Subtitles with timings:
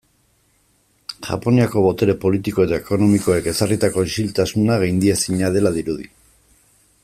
[1.27, 6.11] Japoniako botere politiko eta ekonomikoek ezarritako isiltasuna gaindiezina dela dirudi.